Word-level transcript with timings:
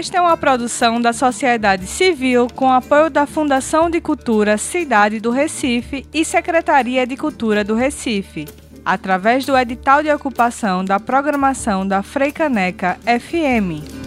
Esta 0.00 0.16
é 0.16 0.20
uma 0.22 0.34
produção 0.34 0.98
da 0.98 1.12
sociedade 1.12 1.86
civil 1.86 2.48
com 2.54 2.72
apoio 2.72 3.10
da 3.10 3.26
Fundação 3.26 3.90
de 3.90 4.00
Cultura 4.00 4.56
Cidade 4.56 5.20
do 5.20 5.30
Recife 5.30 6.06
e 6.10 6.24
Secretaria 6.24 7.06
de 7.06 7.18
Cultura 7.18 7.62
do 7.62 7.74
Recife, 7.74 8.48
através 8.82 9.44
do 9.44 9.54
edital 9.54 10.02
de 10.02 10.10
ocupação 10.10 10.82
da 10.82 10.98
programação 10.98 11.86
da 11.86 12.02
Freicaneca 12.02 12.98
FM. 13.04 13.99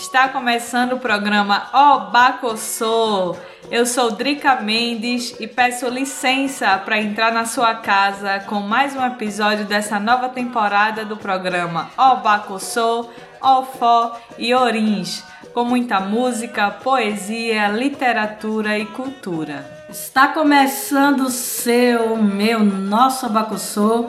Está 0.00 0.30
começando 0.30 0.94
o 0.94 0.98
programa 0.98 1.68
Obacossô. 1.74 3.36
Eu 3.70 3.84
sou 3.84 4.10
Drica 4.10 4.56
Mendes 4.56 5.36
e 5.38 5.46
peço 5.46 5.86
licença 5.90 6.78
para 6.78 6.98
entrar 6.98 7.30
na 7.30 7.44
sua 7.44 7.74
casa 7.74 8.40
com 8.40 8.60
mais 8.60 8.96
um 8.96 9.04
episódio 9.04 9.66
dessa 9.66 10.00
nova 10.00 10.30
temporada 10.30 11.04
do 11.04 11.18
programa 11.18 11.90
Obacossô, 11.98 13.10
Ofó 13.42 14.18
e 14.38 14.54
Orins, 14.54 15.22
com 15.52 15.64
muita 15.64 16.00
música, 16.00 16.70
poesia, 16.70 17.68
literatura 17.68 18.78
e 18.78 18.86
cultura. 18.86 19.70
Está 19.90 20.28
começando 20.28 21.26
o 21.26 21.30
seu, 21.30 22.16
meu, 22.16 22.60
nosso 22.60 23.26
Abacossô 23.26 24.08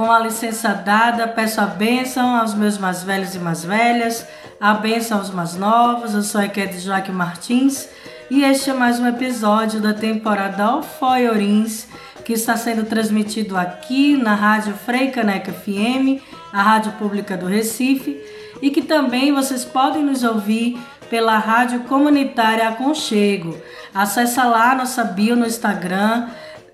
com 0.00 0.10
a 0.10 0.18
licença 0.18 0.72
dada, 0.72 1.28
peço 1.28 1.60
a 1.60 1.66
bênção 1.66 2.34
aos 2.34 2.54
meus 2.54 2.78
mais 2.78 3.02
velhos 3.02 3.34
e 3.34 3.38
mais 3.38 3.62
velhas, 3.62 4.26
a 4.58 4.72
bênção 4.72 5.18
aos 5.18 5.28
mais 5.28 5.56
novos. 5.56 6.14
Eu 6.14 6.22
sou 6.22 6.40
a 6.40 6.46
Ekede 6.46 6.78
Joaquim 6.78 7.12
Martins 7.12 7.86
e 8.30 8.42
este 8.42 8.70
é 8.70 8.72
mais 8.72 8.98
um 8.98 9.06
episódio 9.06 9.78
da 9.78 9.92
temporada 9.92 10.74
Ofoi 10.74 11.28
Orins, 11.28 11.86
que 12.24 12.32
está 12.32 12.56
sendo 12.56 12.84
transmitido 12.86 13.58
aqui 13.58 14.16
na 14.16 14.34
Rádio 14.34 14.72
Frei 14.72 15.10
Caneca 15.10 15.52
FM, 15.52 16.22
a 16.50 16.62
Rádio 16.62 16.92
Pública 16.92 17.36
do 17.36 17.44
Recife, 17.44 18.18
e 18.62 18.70
que 18.70 18.80
também 18.80 19.34
vocês 19.34 19.66
podem 19.66 20.02
nos 20.02 20.24
ouvir 20.24 20.80
pela 21.10 21.36
Rádio 21.36 21.80
Comunitária 21.80 22.70
Aconchego. 22.70 23.54
Acesse 23.94 24.40
lá 24.40 24.74
nossa 24.74 25.04
bio 25.04 25.36
no 25.36 25.44
Instagram, 25.44 26.26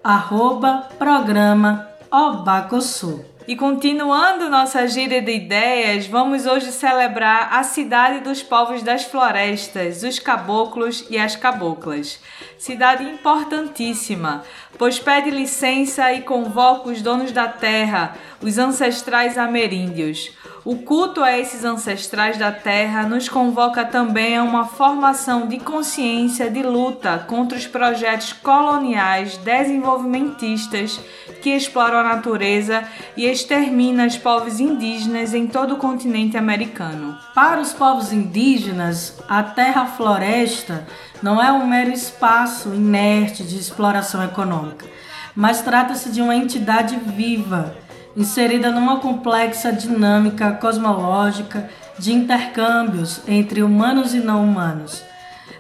arroba 0.05 0.87
programa 0.97 1.96
Obacosu. 2.11 3.25
E 3.49 3.55
continuando 3.55 4.51
nossa 4.51 4.89
gira 4.89 5.23
de 5.23 5.33
ideias, 5.33 6.07
vamos 6.07 6.47
hoje 6.47 6.73
celebrar 6.73 7.53
a 7.53 7.63
cidade 7.63 8.21
dos 8.21 8.43
povos 8.43 8.83
das 8.83 9.05
florestas, 9.05 10.03
os 10.03 10.19
caboclos 10.19 11.05
e 11.09 11.17
as 11.17 11.37
caboclas. 11.37 12.19
Cidade 12.59 13.05
importantíssima, 13.05 14.43
pois 14.77 14.99
pede 14.99 15.31
licença 15.31 16.13
e 16.13 16.23
convoca 16.23 16.89
os 16.89 17.01
donos 17.01 17.31
da 17.31 17.47
terra, 17.47 18.17
os 18.43 18.59
ancestrais 18.59 19.39
ameríndios. 19.39 20.33
O 20.65 20.79
culto 20.79 21.23
a 21.23 21.39
esses 21.39 21.65
ancestrais 21.65 22.37
da 22.37 22.51
terra 22.51 23.05
nos 23.05 23.29
convoca 23.29 23.85
também 23.85 24.37
a 24.37 24.43
uma 24.43 24.67
formação 24.67 25.47
de 25.47 25.61
consciência 25.61 26.51
de 26.51 26.61
luta 26.61 27.25
contra 27.29 27.57
os 27.57 27.69
projetos 27.69 28.33
coloniais 28.33 29.37
desenvolvimentistas 29.37 31.01
que 31.41 31.51
exploram 31.51 31.99
a 31.99 32.03
natureza 32.03 32.85
e 33.17 33.27
exterminam 33.27 34.07
os 34.07 34.17
povos 34.17 34.61
indígenas 34.61 35.35
em 35.35 35.47
todo 35.47 35.75
o 35.75 35.79
continente 35.79 36.37
americano. 36.37 37.17
Para 37.35 37.61
os 37.61 37.73
povos 37.73 38.13
indígenas, 38.13 39.19
a 39.29 39.43
terra-floresta 39.43 40.87
não 41.23 41.43
é 41.43 41.53
um 41.53 41.67
mero 41.67 41.93
espaço 41.93 42.75
inerte 42.75 43.43
de 43.43 43.59
exploração 43.59 44.23
econômica, 44.25 44.87
mas 45.35 45.63
trata-se 45.63 46.11
de 46.11 46.21
uma 46.21 46.35
entidade 46.35 46.97
viva 46.97 47.77
inserida 48.17 48.71
numa 48.71 48.99
complexa 48.99 49.71
dinâmica 49.71 50.53
cosmológica 50.53 51.69
de 51.99 52.13
intercâmbios 52.13 53.21
entre 53.29 53.63
humanos 53.63 54.15
e 54.15 54.19
não 54.19 54.43
humanos. 54.43 55.03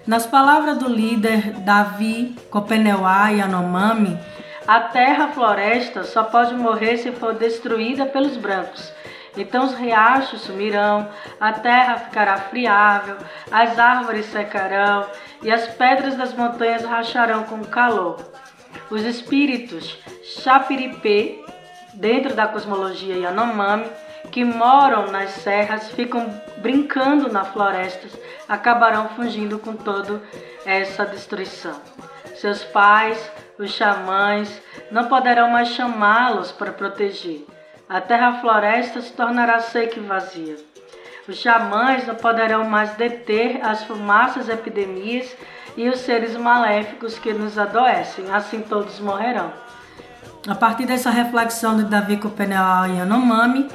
Nas 0.06 0.24
palavras 0.24 0.78
do 0.78 0.88
líder 0.88 1.52
Davi 1.60 2.36
Kopeneuá 2.50 3.28
Yanomami, 3.28 4.18
a 4.66 4.80
terra-floresta 4.80 6.04
só 6.04 6.24
pode 6.24 6.54
morrer 6.54 6.96
se 6.98 7.12
for 7.12 7.34
destruída 7.34 8.06
pelos 8.06 8.36
brancos. 8.36 8.92
Então 9.36 9.64
os 9.64 9.74
riachos 9.74 10.40
sumirão, 10.42 11.08
a 11.38 11.52
terra 11.52 11.98
ficará 11.98 12.38
friável, 12.38 13.16
as 13.50 13.78
árvores 13.78 14.26
secarão 14.26 15.06
e 15.42 15.50
as 15.50 15.68
pedras 15.68 16.16
das 16.16 16.32
montanhas 16.32 16.84
racharão 16.84 17.44
com 17.44 17.62
calor. 17.64 18.18
Os 18.90 19.02
espíritos 19.02 19.98
Chapiripê 20.42 21.44
dentro 21.94 22.34
da 22.34 22.46
cosmologia 22.48 23.16
Yanomami, 23.16 23.86
que 24.30 24.44
moram 24.44 25.10
nas 25.10 25.30
serras, 25.30 25.90
ficam 25.92 26.28
brincando 26.58 27.32
nas 27.32 27.48
florestas, 27.48 28.12
acabarão 28.48 29.08
fugindo 29.10 29.58
com 29.58 29.74
toda 29.74 30.20
essa 30.64 31.04
destruição. 31.04 31.80
Seus 32.34 32.64
pais, 32.64 33.30
os 33.58 33.70
xamãs, 33.70 34.60
não 34.90 35.06
poderão 35.06 35.50
mais 35.50 35.68
chamá-los 35.68 36.52
para 36.52 36.72
proteger. 36.72 37.44
A 37.88 38.00
terra-floresta 38.00 39.00
se 39.00 39.12
tornará 39.12 39.60
seca 39.60 39.98
e 39.98 40.02
vazia. 40.02 40.56
Os 41.28 41.36
xamãs 41.36 42.06
não 42.06 42.14
poderão 42.14 42.64
mais 42.64 42.90
deter 42.92 43.60
as 43.64 43.84
fumaças 43.84 44.48
epidemias 44.48 45.36
e 45.76 45.88
os 45.88 46.00
seres 46.00 46.36
maléficos 46.36 47.18
que 47.18 47.32
nos 47.32 47.58
adoecem, 47.58 48.32
assim 48.32 48.60
todos 48.60 49.00
morrerão. 49.00 49.52
A 50.48 50.54
partir 50.54 50.86
dessa 50.86 51.10
reflexão 51.10 51.76
de 51.76 51.84
Davi 51.84 52.16
Copenau 52.16 52.86
e 52.86 52.98
Yanomami, 52.98 53.68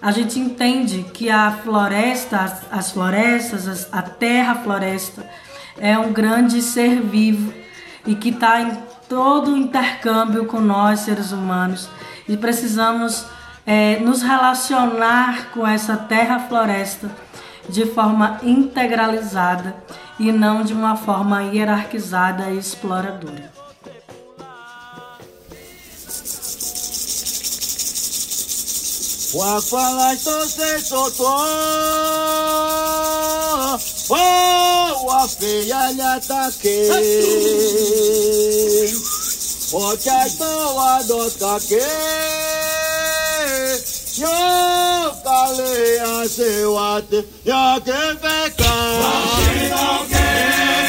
a 0.00 0.12
gente 0.12 0.38
entende 0.38 1.02
que 1.12 1.28
a 1.28 1.50
floresta, 1.50 2.38
as, 2.38 2.72
as 2.72 2.92
florestas, 2.92 3.66
as, 3.66 3.92
a 3.92 4.02
terra-floresta 4.02 5.28
é 5.76 5.98
um 5.98 6.12
grande 6.12 6.62
ser 6.62 7.00
vivo 7.00 7.52
e 8.06 8.14
que 8.14 8.28
está 8.28 8.60
todo 9.08 9.52
o 9.52 9.56
intercâmbio 9.56 10.46
com 10.46 10.60
nós, 10.60 11.00
seres 11.00 11.32
humanos, 11.32 11.88
e 12.28 12.36
precisamos 12.36 13.24
é, 13.66 13.98
nos 14.00 14.22
relacionar 14.22 15.50
com 15.50 15.66
essa 15.66 15.96
terra-floresta 15.96 17.10
de 17.68 17.86
forma 17.86 18.38
integralizada 18.42 19.76
e 20.18 20.32
não 20.32 20.62
de 20.62 20.72
uma 20.72 20.96
forma 20.96 21.42
hierarquizada 21.42 22.50
e 22.50 22.58
exploradora. 22.58 23.52
wafeyanya 35.08 36.12
take 36.28 36.76
ọ̀kẹ́tàn 39.86 40.60
wa 40.76 40.90
dọ̀tàkè 41.08 41.84
yóò 44.20 45.12
kalẹ̀ 45.24 46.00
àṣewàtẹ̀ 46.16 47.22
yọ̀kẹ́ 47.50 48.02
fẹ́ 48.22 48.44
kà 48.58 48.72
á. 48.84 48.98
wàá 49.02 49.22
ṣe 49.44 49.62
lọ́kẹ́. 49.72 50.87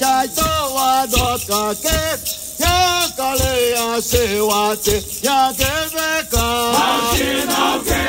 chai 0.00 0.26
so 0.36 0.48
wa 0.76 1.06
do 1.12 1.26
ka 1.48 1.62
ke 1.84 1.98
ya 2.64 2.76
kale 3.18 3.54
ya 3.76 4.00
se 4.00 4.24
wa 4.50 4.74
te 4.84 4.96
ya 5.26 5.38
ke 5.58 5.72
be 5.94 6.08
ka 6.32 6.46
ha 6.76 6.88
shi 7.16 7.30
no 7.52 7.66
ke 7.88 8.02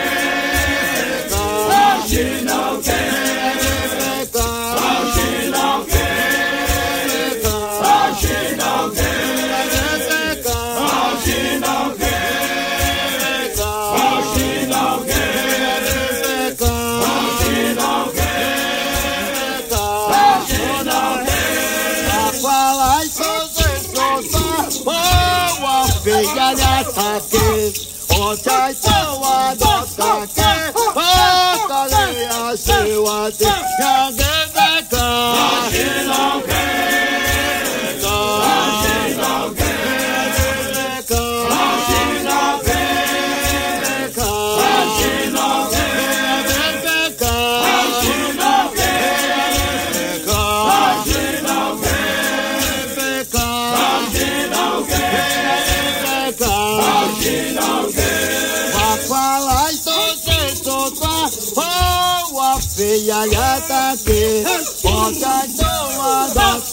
ha 1.31 1.85
shi 2.09 2.25
no 2.49 2.61
ke 2.87 3.66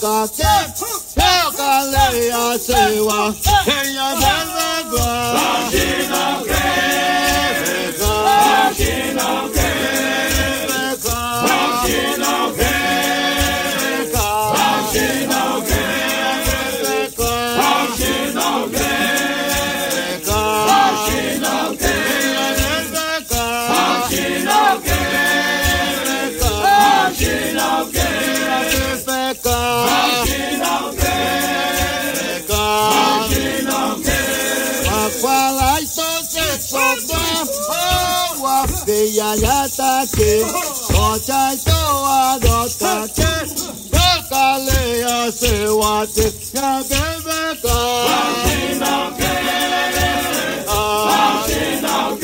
ká 0.05 0.17
tẹ́ 0.37 0.57
tẹ́ 1.17 1.43
ká 1.57 1.71
lẹ́yìn 1.93 2.33
àṣewà 2.47 3.19
èèyàn 3.75 4.13
bẹ́ẹ̀ 4.21 4.43
bẹ́ẹ̀. 4.55 4.74
ayatake 39.29 40.31
kochai 40.93 41.55
to 41.65 41.79
adota 42.19 42.95
ke 43.17 43.31
kokale 43.93 44.83
ase 45.19 45.53
wate 45.81 46.27
kagebe 46.53 47.39
ka 47.63 47.79
Oh, 50.77 51.45
she's 51.47 51.81
not 51.81 52.19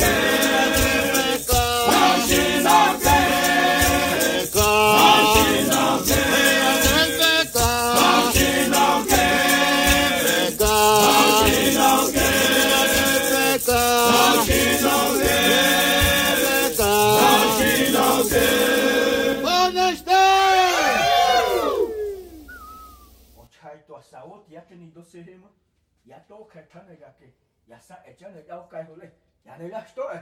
to 26.71 26.79
khetane 26.79 27.00
ya 27.00 27.07
ke 27.19 27.33
ya 27.68 27.79
sa 27.79 27.95
echane 28.07 28.47
ya 28.47 28.68
kai 28.69 28.83
hole. 28.83 29.12
Ya 29.45 29.57
ne 29.57 29.69
la 29.69 29.85
sto 29.85 30.03
e 30.12 30.21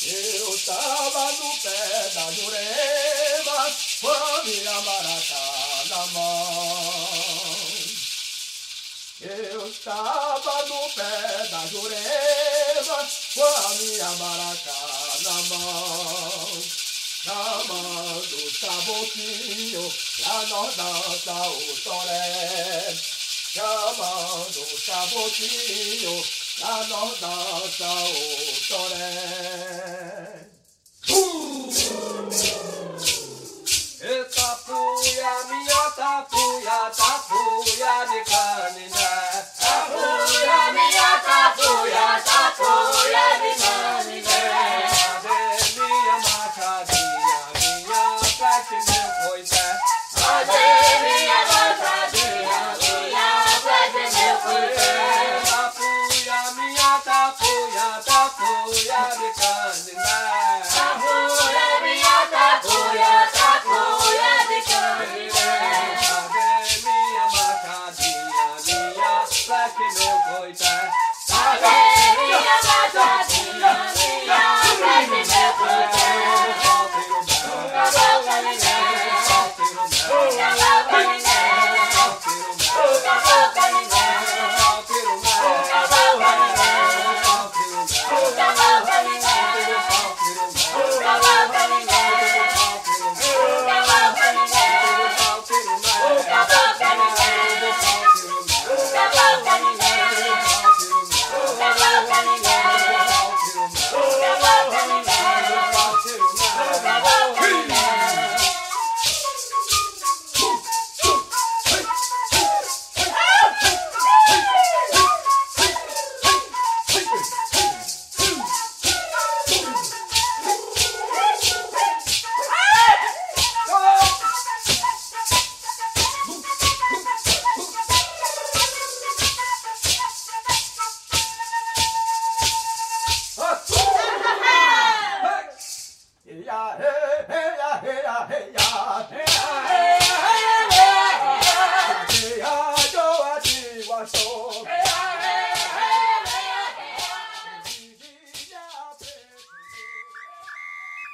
Eu 0.00 0.58
tava 0.64 1.32
no 1.32 1.50
pé 1.62 1.78
da 2.14 2.30
jurema, 2.30 3.58
com 4.00 4.44
minha 4.44 4.80
maracá 4.86 5.44
na 5.90 6.06
mão. 6.06 7.18
Eu 9.20 9.68
estava 9.68 10.66
no 10.66 10.88
pé 10.94 11.48
da 11.50 11.66
jurema, 11.66 13.08
com 13.34 13.42
a 13.42 13.74
minha 13.74 14.10
maracá 14.16 14.80
na 15.24 15.36
mão. 15.50 16.87
Chamando 17.24 18.38
saboquinho, 18.60 19.92
lá 20.20 20.46
nós 20.46 20.76
dança 20.76 21.48
o 21.48 21.76
toré. 21.82 22.96
Chamando 23.52 24.62
saboquinho, 24.86 26.24
lá 26.60 26.86
nós 26.86 27.18
dança 27.18 27.90
o 27.90 28.20
toré. 28.68 30.18
Eita 34.00 34.48
puia, 34.64 35.32
minha 35.48 35.90
tapuia, 35.90 36.78
tapuia 36.96 37.94
de 38.06 38.20
caniné. 38.30 38.97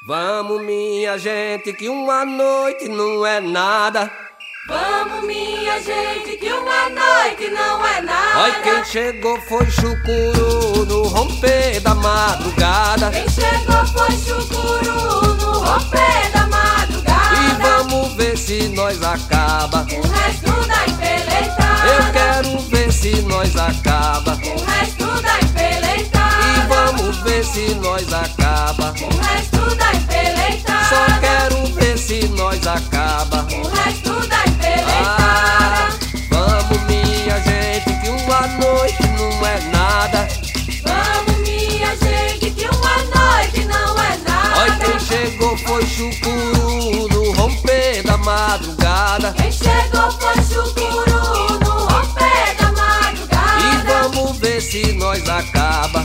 Vamos, 0.06 0.60
minha 0.60 1.16
gente, 1.16 1.72
que 1.72 1.88
uma 1.88 2.26
noite 2.26 2.88
não 2.88 3.24
é 3.24 3.40
nada. 3.40 4.12
Vamos, 4.68 5.24
minha 5.26 5.80
gente, 5.80 6.36
que 6.36 6.52
uma 6.52 6.90
noite 6.90 7.48
não 7.48 7.86
é 7.86 8.02
nada. 8.02 8.38
Olha, 8.38 8.60
quem 8.60 8.84
chegou 8.84 9.40
foi 9.48 9.64
chucuru 9.70 10.84
no 10.84 11.04
romper 11.04 11.80
da 11.80 11.94
madrugada. 11.94 13.10
Quem 13.12 13.26
chegou 13.30 13.86
foi 13.86 14.10
chucuru 14.18 15.36
no 15.36 15.52
romper 15.60 16.30
da 16.34 16.46
madrugada. 16.48 17.36
E 17.40 17.62
vamos 17.62 18.12
ver 18.12 18.36
se 18.36 18.68
nós 18.68 19.02
acaba. 19.02 19.86
O 19.90 20.06
resto 20.06 20.68
da 20.68 20.86
empeletada. 20.86 21.88
Eu 21.88 22.12
quero 22.12 22.58
ver 22.68 22.92
se 22.92 23.22
nós 23.22 23.56
acaba. 23.56 24.32
O 24.34 24.64
resto 24.66 25.22
da 25.22 25.40
empeletada. 25.40 26.13
Vamos 27.14 27.30
ver 27.30 27.44
se 27.44 27.74
nós 27.76 28.12
acaba. 28.12 28.92
O 29.00 29.16
resto 29.22 29.76
da 29.76 29.92
empeletada. 29.94 30.84
Só 30.88 31.20
quero 31.20 31.66
ver 31.74 31.96
se 31.98 32.28
nós 32.28 32.66
acaba. 32.66 33.46
O 33.52 33.68
resto 33.68 34.26
da 34.28 34.36
Ah, 34.36 34.48
empeletada. 34.48 35.98
vamos, 36.30 36.80
minha 36.88 37.40
gente, 37.40 38.00
que 38.02 38.08
uma 38.10 38.46
noite 38.58 39.06
não 39.16 39.46
é 39.46 39.60
nada. 39.70 40.28
Vamos, 40.82 41.36
minha 41.48 41.96
gente, 41.96 42.50
que 42.50 42.64
uma 42.66 42.96
noite 42.98 43.64
não 43.64 44.02
é 44.02 44.18
Olha, 44.58 44.70
nada. 44.70 44.84
quem 44.84 44.98
chegou 45.00 45.56
foi 45.58 45.86
chucuru 45.86 47.08
no 47.10 47.32
romper 47.32 48.02
da 48.02 48.16
madrugada. 48.18 49.32
Quem 49.34 49.52
chegou 49.52 50.10
foi 50.10 50.34
chucuru 50.42 51.58
no 51.60 51.86
romper 51.86 52.56
da 52.58 52.72
madrugada. 52.72 53.62
E 53.62 53.86
vamos 53.86 54.36
ver 54.38 54.60
se 54.60 54.92
nós 54.94 55.28
acaba. 55.28 56.03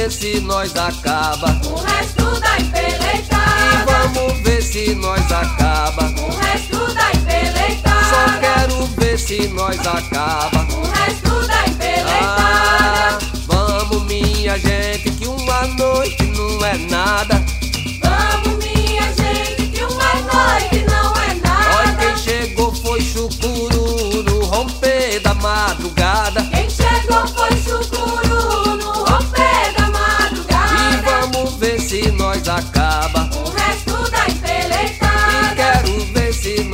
Ver 0.00 0.10
se 0.10 0.40
nós 0.40 0.74
acaba. 0.76 1.48
O 1.68 1.74
resto 1.82 2.40
da 2.40 2.58
E 2.58 2.62
empeletada. 2.62 3.84
vamos 3.86 4.40
ver 4.42 4.62
se 4.62 4.94
nós 4.94 5.30
acaba. 5.30 6.04
O 6.04 6.36
resto 6.38 6.94
da 6.94 7.02
Só 7.02 7.18
empeletada. 7.18 8.40
quero 8.40 8.86
ver 8.96 9.18
se 9.18 9.48
nós 9.48 9.78
acaba. 9.86 10.66
O 10.72 10.90
resto 10.90 11.46
da 11.46 11.54
Ah, 11.60 11.68
empeletada. 11.68 13.18
vamos, 13.46 14.02
minha 14.06 14.58
gente, 14.58 15.10
que 15.10 15.26
uma 15.28 15.66
noite 15.66 16.22
não 16.24 16.64
é 16.64 16.78
nada. 16.78 17.44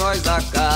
Nós 0.06 0.24
acaba. 0.28 0.75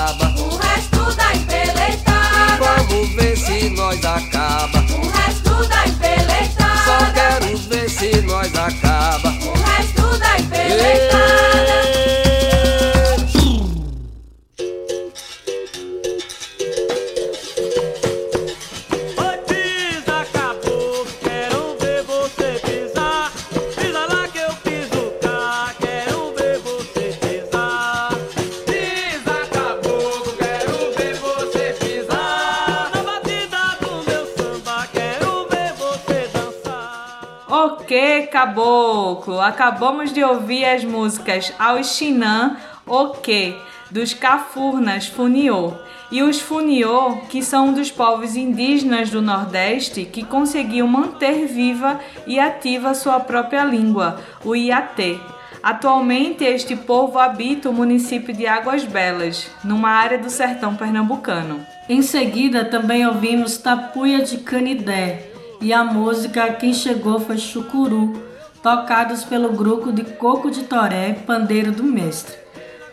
Acabamos 39.81 40.13
de 40.13 40.23
ouvir 40.23 40.63
as 40.63 40.83
músicas 40.83 41.51
Ao 41.57 41.83
Xinã, 41.83 42.55
Ok, 42.85 43.57
dos 43.89 44.13
Cafurnas 44.13 45.07
Funiô. 45.07 45.73
E 46.11 46.21
os 46.21 46.39
Funiô, 46.39 47.17
que 47.31 47.41
são 47.41 47.69
um 47.69 47.73
dos 47.73 47.89
povos 47.89 48.35
indígenas 48.35 49.09
do 49.09 49.23
Nordeste 49.23 50.05
que 50.05 50.23
conseguiu 50.23 50.85
manter 50.85 51.47
viva 51.47 51.99
e 52.27 52.39
ativa 52.39 52.93
sua 52.93 53.19
própria 53.21 53.63
língua, 53.63 54.21
o 54.45 54.55
Iatê. 54.55 55.19
Atualmente, 55.63 56.43
este 56.43 56.75
povo 56.75 57.17
habita 57.17 57.67
o 57.67 57.73
município 57.73 58.35
de 58.35 58.45
Águas 58.45 58.83
Belas, 58.83 59.49
numa 59.63 59.89
área 59.89 60.19
do 60.19 60.29
sertão 60.29 60.75
pernambucano. 60.75 61.59
Em 61.89 62.03
seguida, 62.03 62.65
também 62.65 63.07
ouvimos 63.07 63.57
Tapuia 63.57 64.21
de 64.21 64.37
Canidé 64.37 65.31
e 65.59 65.73
a 65.73 65.83
música 65.83 66.53
Quem 66.53 66.71
Chegou 66.71 67.19
Foi 67.19 67.39
Chucuru, 67.39 68.29
tocados 68.61 69.23
pelo 69.23 69.53
grupo 69.53 69.91
de 69.91 70.03
Coco 70.03 70.51
de 70.51 70.63
Toré, 70.63 71.13
Pandeiro 71.13 71.71
do 71.71 71.83
Mestre. 71.83 72.35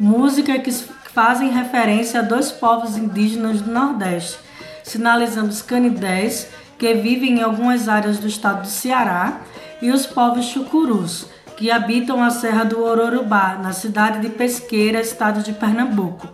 Música 0.00 0.58
que 0.58 0.72
fazem 0.72 1.50
referência 1.50 2.20
a 2.20 2.22
dois 2.22 2.50
povos 2.50 2.96
indígenas 2.96 3.60
do 3.60 3.70
Nordeste. 3.70 4.38
Sinalizamos 4.82 5.60
canidés, 5.60 6.48
que 6.78 6.94
vivem 6.94 7.38
em 7.38 7.42
algumas 7.42 7.88
áreas 7.88 8.18
do 8.18 8.28
estado 8.28 8.62
do 8.62 8.68
Ceará, 8.68 9.40
e 9.82 9.90
os 9.90 10.06
povos 10.06 10.46
chucurus, 10.46 11.26
que 11.56 11.70
habitam 11.70 12.22
a 12.22 12.30
Serra 12.30 12.64
do 12.64 12.82
Ororubá, 12.82 13.58
na 13.60 13.72
cidade 13.72 14.20
de 14.20 14.30
Pesqueira, 14.30 15.00
estado 15.00 15.42
de 15.42 15.52
Pernambuco. 15.52 16.28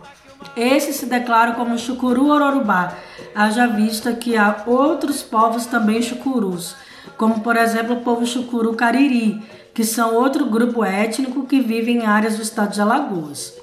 Esses 0.55 0.95
se 0.95 1.05
declaram 1.07 1.53
como 1.53 1.77
chucuru 1.77 2.29
ororubá, 2.29 2.93
haja 3.33 3.67
vista 3.67 4.13
que 4.13 4.37
há 4.37 4.63
outros 4.65 5.21
povos 5.21 5.65
também 5.65 6.01
chucurus, 6.01 6.75
como 7.17 7.41
por 7.41 7.57
exemplo 7.57 7.95
o 7.95 8.01
povo 8.01 8.25
chucuru 8.25 8.73
cariri, 8.73 9.41
que 9.73 9.83
são 9.83 10.15
outro 10.15 10.45
grupo 10.45 10.83
étnico 10.83 11.45
que 11.45 11.59
vive 11.59 11.91
em 11.91 12.05
áreas 12.05 12.35
do 12.37 12.41
estado 12.41 12.73
de 12.73 12.81
Alagoas. 12.81 13.53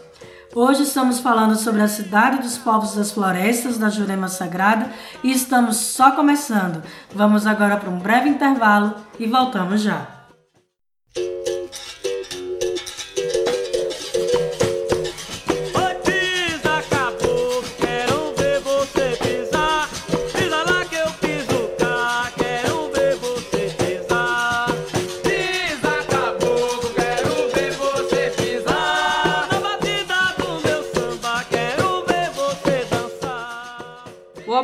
Hoje 0.55 0.83
estamos 0.83 1.19
falando 1.19 1.57
sobre 1.57 1.81
a 1.81 1.89
cidade 1.89 2.43
dos 2.43 2.59
povos 2.59 2.95
das 2.95 3.11
florestas 3.11 3.79
da 3.79 3.89
Jurema 3.89 4.29
Sagrada 4.29 4.91
e 5.25 5.33
estamos 5.33 5.77
só 5.77 6.13
começando. 6.13 6.83
Vamos 7.15 7.47
agora 7.47 7.79
para 7.79 7.89
um 7.89 7.99
breve 7.99 8.29
intervalo 8.29 8.95
e 9.19 9.27
voltamos 9.27 9.81
já. 9.81 10.22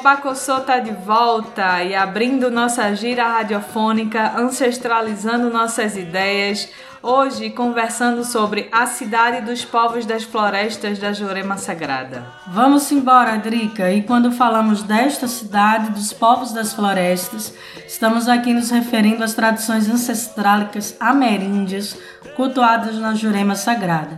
O 0.09 0.11
Abacossô 0.11 0.61
tá 0.61 0.79
de 0.79 0.91
volta 0.91 1.85
e 1.85 1.95
abrindo 1.95 2.51
nossa 2.51 2.95
gira 2.97 3.29
radiofônica, 3.29 4.39
ancestralizando 4.39 5.51
nossas 5.51 5.99
ideias. 5.99 6.67
Hoje 7.03 7.51
conversando 7.51 8.25
sobre 8.25 8.71
a 8.73 8.87
cidade 8.87 9.43
dos 9.43 9.67
povos 9.67 10.07
das 10.07 10.25
florestas 10.25 10.99
da 10.99 11.13
Jurema 11.13 11.59
Sagrada. 11.59 12.25
Vamos 12.47 12.91
embora, 12.91 13.37
Drica. 13.37 13.93
E 13.93 14.03
quando 14.03 14.33
falamos 14.33 14.83
desta 14.83 15.29
cidade 15.29 15.91
dos 15.91 16.11
povos 16.11 16.55
das 16.55 16.73
florestas, 16.73 17.53
estamos 17.87 18.31
aqui 18.31 18.55
nos 18.55 18.71
referindo 18.71 19.23
às 19.23 19.35
tradições 19.35 19.91
ancestrálicas 19.91 20.97
ameríndias 20.99 21.99
cultuadas 22.35 22.95
na 22.95 23.15
Jurema 23.15 23.55
Sagrada. 23.55 24.17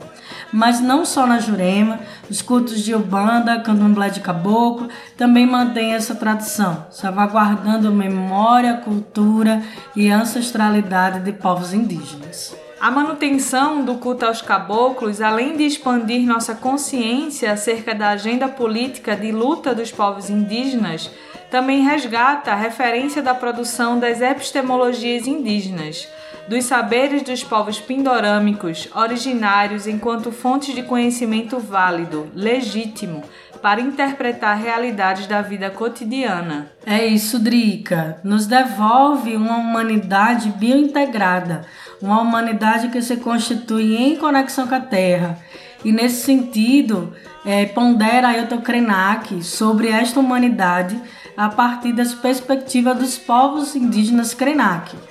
Mas 0.53 0.81
não 0.81 1.05
só 1.05 1.27
na 1.27 1.39
Jurema, 1.39 2.01
os 2.29 2.43
cultos 2.43 2.81
de 2.81 2.95
Ubanda, 2.95 3.61
Candomblé 3.61 4.09
de 4.11 4.21
Caboclo 4.21 4.89
também 5.17 5.47
mantêm 5.47 5.95
essa 5.95 6.15
tradição, 6.15 6.87
salvaguardando 6.91 7.93
memória, 7.93 8.79
cultura 8.79 9.63
e 9.95 10.11
ancestralidade 10.11 11.21
de 11.21 11.33
povos 11.33 11.73
indígenas. 11.73 12.55
A 12.81 12.91
manutenção 12.91 13.85
do 13.85 13.97
culto 13.97 14.25
aos 14.25 14.41
caboclos, 14.41 15.21
além 15.21 15.55
de 15.55 15.65
expandir 15.65 16.27
nossa 16.27 16.55
consciência 16.55 17.53
acerca 17.53 17.95
da 17.95 18.09
agenda 18.09 18.49
política 18.49 19.15
de 19.15 19.31
luta 19.31 19.75
dos 19.75 19.93
povos 19.93 20.31
indígenas, 20.31 21.11
também 21.51 21.83
resgata 21.83 22.53
a 22.53 22.57
referência 22.57 23.21
da 23.21 23.35
produção 23.35 23.99
das 23.99 24.23
epistemologias 24.23 25.27
indígenas, 25.27 26.09
dos 26.51 26.65
saberes 26.65 27.23
dos 27.23 27.45
povos 27.45 27.79
pindorâmicos, 27.79 28.89
originários 28.93 29.87
enquanto 29.87 30.33
fontes 30.33 30.75
de 30.75 30.83
conhecimento 30.83 31.61
válido, 31.61 32.29
legítimo, 32.35 33.23
para 33.63 33.81
interpretar 33.81 34.59
realidades 34.59 35.29
da 35.29 35.43
vida 35.43 35.71
cotidiana. 35.71 36.73
É 36.85 37.07
isso, 37.07 37.39
Drica. 37.39 38.19
Nos 38.25 38.49
devolve 38.49 39.37
uma 39.37 39.59
humanidade 39.59 40.49
biointegrada, 40.59 41.65
uma 42.03 42.21
humanidade 42.21 42.89
que 42.89 43.01
se 43.01 43.19
constitui 43.19 43.95
em 43.95 44.17
conexão 44.17 44.67
com 44.67 44.75
a 44.75 44.81
Terra. 44.81 45.39
E 45.85 45.93
nesse 45.93 46.25
sentido, 46.25 47.15
é, 47.47 47.65
pondera 47.67 48.27
Ailton 48.27 48.61
Krenak 48.61 49.41
sobre 49.45 49.87
esta 49.87 50.19
humanidade 50.19 51.01
a 51.37 51.49
partir 51.49 51.93
das 51.93 52.13
perspectivas 52.13 52.99
dos 52.99 53.17
povos 53.17 53.77
indígenas 53.77 54.35
Krenak. 54.35 55.10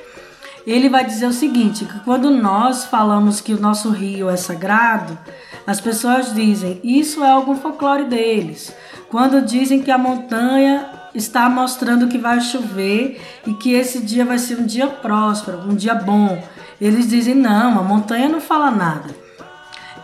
Ele 0.66 0.90
vai 0.90 1.06
dizer 1.06 1.26
o 1.26 1.34
seguinte, 1.34 1.86
que 1.86 2.00
quando 2.02 2.30
nós 2.30 2.86
falamos 2.86 3.42
que 3.42 3.54
o 3.54 3.60
nosso 3.60 3.90
rio 3.90 4.30
é 4.30 4.36
sagrado, 4.36 5.18
as 5.66 5.80
pessoas 5.80 6.34
dizem, 6.34 6.80
isso 6.84 7.24
é 7.24 7.30
algum 7.30 7.56
folclore 7.56 8.06
deles. 8.06 8.74
Quando 9.10 9.42
dizem 9.42 9.82
que 9.82 9.92
a 9.92 9.98
montanha 9.98 10.90
está 11.14 11.50
mostrando 11.50 12.08
que 12.08 12.18
vai 12.18 12.40
chover 12.42 13.22
e 13.46 13.54
que 13.54 13.74
esse 13.74 14.00
dia 14.00 14.26
vai 14.26 14.38
ser 14.38 14.60
um 14.60 14.66
dia 14.66 14.88
próspero, 14.88 15.60
um 15.68 15.76
dia 15.76 15.96
bom, 15.96 16.42
eles 16.80 17.08
dizem, 17.08 17.36
não, 17.36 17.80
a 17.80 17.84
montanha 17.84 18.30
não 18.30 18.40
fala 18.40 18.72
nada. 18.72 19.10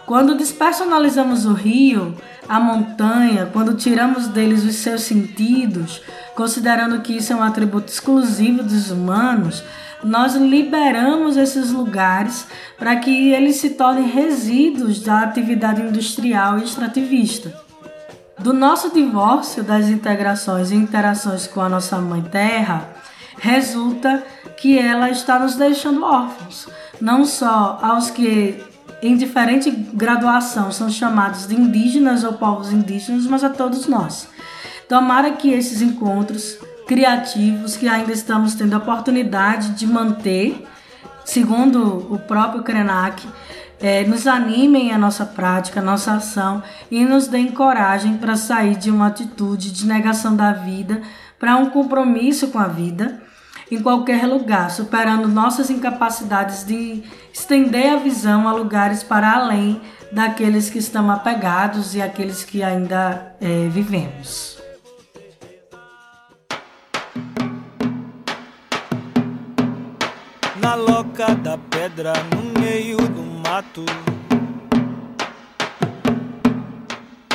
Quando 0.06 0.36
despersonalizamos 0.36 1.46
o 1.46 1.54
rio, 1.54 2.16
a 2.48 2.60
montanha, 2.60 3.50
quando 3.52 3.74
tiramos 3.74 4.28
deles 4.28 4.64
os 4.64 4.76
seus 4.76 5.02
sentidos, 5.02 6.02
considerando 6.36 7.02
que 7.02 7.18
isso 7.18 7.34
é 7.34 7.36
um 7.36 7.42
atributo 7.42 7.92
exclusivo 7.92 8.62
dos 8.62 8.92
humanos, 8.92 9.64
nós 10.06 10.36
liberamos 10.36 11.36
esses 11.36 11.72
lugares 11.72 12.46
para 12.78 12.96
que 12.98 13.32
eles 13.32 13.56
se 13.56 13.72
tornem 13.72 14.08
resíduos 14.08 15.02
da 15.02 15.22
atividade 15.22 15.82
industrial 15.82 16.60
e 16.60 16.64
extrativista. 16.64 17.52
Do 18.38 18.54
nosso 18.54 18.94
divórcio 18.94 19.64
das 19.64 19.90
integrações 19.90 20.70
e 20.70 20.76
interações 20.76 21.48
com 21.48 21.60
a 21.60 21.68
nossa 21.68 21.98
mãe 21.98 22.22
terra, 22.22 22.88
resulta 23.40 24.24
que 24.58 24.78
ela 24.78 25.10
está 25.10 25.40
nos 25.40 25.56
deixando 25.56 26.04
órfãos, 26.04 26.70
não 27.02 27.26
só 27.26 27.80
aos 27.82 28.12
que 28.12 28.64
em 29.02 29.18
diferente 29.18 29.72
graduação 29.72 30.72
são 30.72 30.88
chamados 30.88 31.48
de 31.48 31.56
indígenas 31.56 32.24
ou 32.24 32.34
povos 32.34 32.72
indígenas, 32.72 33.26
mas 33.26 33.44
a 33.44 33.50
todos 33.50 33.88
nós. 33.88 34.30
Tomara 34.88 35.32
que 35.32 35.50
esses 35.50 35.82
encontros 35.82 36.60
criativos 36.86 37.76
que 37.76 37.88
ainda 37.88 38.12
estamos 38.12 38.54
tendo 38.56 38.74
a 38.74 38.78
oportunidade 38.78 39.72
de 39.72 39.88
manter, 39.88 40.66
segundo 41.24 42.08
o 42.14 42.20
próprio 42.20 42.64
Krenak, 42.64 43.28
é, 43.80 44.04
nos 44.06 44.26
animem 44.26 44.92
a 44.92 44.98
nossa 44.98 45.26
prática, 45.26 45.80
a 45.80 45.84
nossa 45.84 46.14
ação 46.14 46.64
e 46.90 47.04
nos 47.04 47.28
deem 47.28 47.52
coragem 47.52 48.18
para 48.18 48.36
sair 48.36 48.76
de 48.76 48.90
uma 48.90 49.08
atitude 49.08 49.72
de 49.72 49.86
negação 49.86 50.36
da 50.36 50.54
vida 50.54 51.02
para 51.40 51.58
um 51.58 51.70
compromisso 51.70 52.48
com 52.48 52.60
a 52.60 52.68
vida 52.68 53.22
em 53.70 53.82
qualquer 53.82 54.28
lugar, 54.28 54.70
superando 54.70 55.28
nossas 55.28 55.70
incapacidades 55.70 56.66
de 56.66 57.04
estender 57.34 57.94
a 57.94 57.98
visão 57.98 58.48
a 58.48 58.54
lugares 58.54 59.04
para 59.04 59.34
além 59.34 59.82
daqueles 60.12 60.70
que 60.70 60.78
estão 60.78 61.10
apegados 61.10 61.96
e 61.96 62.02
aqueles 62.02 62.44
que 62.44 62.62
ainda 62.62 63.36
é, 63.42 63.68
vivemos. 63.68 64.55
Na 70.66 70.74
loca 70.74 71.36
da 71.36 71.60
pedra, 71.60 72.12
no 72.34 72.60
meio 72.60 72.98
do 72.98 73.22
mato. 73.48 73.86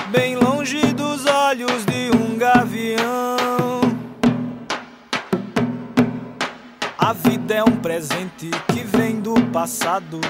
Bem 0.08 0.34
longe 0.34 0.80
dos 0.94 1.24
olhos 1.26 1.86
de 1.86 2.10
um 2.16 2.36
gavião. 2.36 3.38
A 6.98 7.12
vida 7.12 7.54
é 7.54 7.62
um 7.62 7.76
presente 7.76 8.50
que 8.72 8.80
vem 8.80 9.20
do 9.20 9.40
passado. 9.52 10.20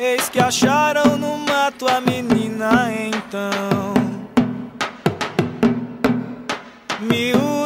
Eis 0.00 0.28
que 0.28 0.40
acharam 0.40 1.16
no 1.16 1.38
mato 1.38 1.86
a 1.86 2.00
menina 2.00 2.90
então. 2.92 3.94
Miudinha, 7.00 7.65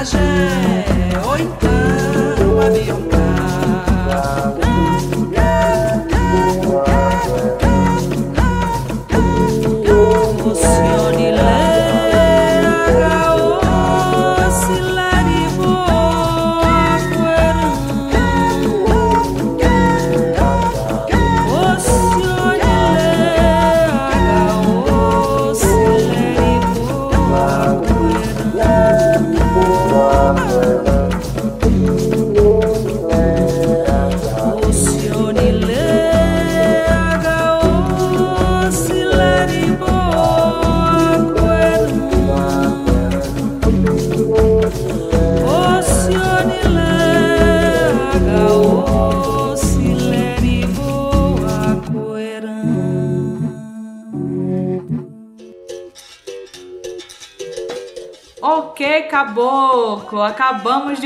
marzeń 0.00 0.79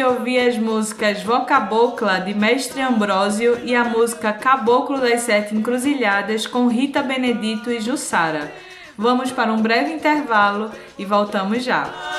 ouvir 0.07 0.39
as 0.39 0.59
músicas 0.59 1.23
Vocabocla 1.23 2.21
de 2.21 2.35
Mestre 2.35 2.81
Ambrósio 2.81 3.61
e 3.65 3.75
a 3.75 3.85
música 3.85 4.33
Caboclo 4.33 5.01
das 5.01 5.23
Sete 5.23 5.55
Encruzilhadas 5.55 6.47
com 6.47 6.67
Rita 6.67 7.03
Benedito 7.03 7.71
e 7.71 7.81
Jussara. 7.81 8.53
Vamos 8.97 9.33
para 9.33 9.53
um 9.53 9.61
breve 9.61 9.93
intervalo 9.93 10.71
e 10.99 11.05
voltamos 11.05 11.65
já. 11.65 12.14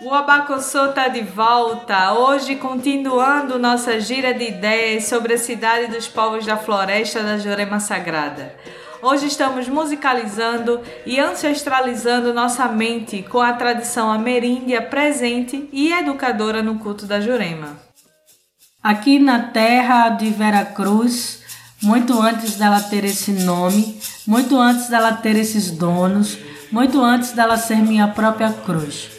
O 0.00 0.14
Abacossô 0.14 0.90
está 0.90 1.08
de 1.08 1.22
volta, 1.22 2.12
hoje 2.12 2.54
continuando 2.54 3.58
nossa 3.58 3.98
gira 3.98 4.32
de 4.32 4.44
ideias 4.44 5.06
sobre 5.06 5.34
a 5.34 5.38
cidade 5.38 5.88
dos 5.88 6.06
povos 6.06 6.46
da 6.46 6.56
floresta 6.56 7.20
da 7.20 7.36
Jurema 7.36 7.80
Sagrada. 7.80 8.54
Hoje 9.02 9.26
estamos 9.26 9.68
musicalizando 9.68 10.80
e 11.04 11.18
ancestralizando 11.18 12.32
nossa 12.32 12.68
mente 12.68 13.24
com 13.24 13.40
a 13.40 13.52
tradição 13.54 14.08
ameríndia 14.08 14.80
presente 14.80 15.68
e 15.72 15.92
educadora 15.92 16.62
no 16.62 16.78
culto 16.78 17.04
da 17.04 17.20
Jurema. 17.20 17.76
Aqui 18.80 19.18
na 19.18 19.48
terra 19.48 20.10
de 20.10 20.30
Vera 20.30 20.64
Cruz, 20.64 21.42
muito 21.82 22.22
antes 22.22 22.54
dela 22.54 22.80
ter 22.80 23.04
esse 23.04 23.32
nome, 23.32 24.00
muito 24.24 24.56
antes 24.60 24.88
dela 24.88 25.12
ter 25.14 25.34
esses 25.36 25.72
donos, 25.72 26.38
muito 26.70 27.02
antes 27.02 27.32
dela 27.32 27.56
ser 27.56 27.78
minha 27.78 28.06
própria 28.06 28.52
cruz. 28.52 29.17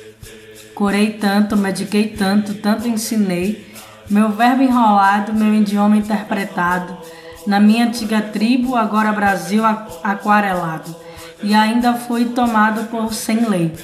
Curei 0.79 1.11
tanto, 1.11 1.57
mediquei 1.57 2.07
tanto, 2.07 2.53
tanto 2.53 2.87
ensinei, 2.87 3.69
meu 4.09 4.29
verbo 4.29 4.63
enrolado, 4.63 5.33
meu 5.33 5.53
idioma 5.53 5.97
interpretado, 5.97 6.97
na 7.45 7.59
minha 7.59 7.85
antiga 7.85 8.21
tribo, 8.21 8.77
agora 8.77 9.11
Brasil 9.11 9.61
aquarelado, 10.01 10.95
e 11.43 11.53
ainda 11.53 11.95
fui 11.95 12.29
tomado 12.29 12.85
por 12.85 13.13
sem 13.13 13.43
lei. 13.49 13.75